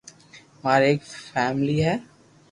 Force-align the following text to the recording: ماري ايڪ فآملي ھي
ماري 0.63 0.85
ايڪ 0.89 0.99
فآملي 1.31 1.77
ھي 1.85 1.95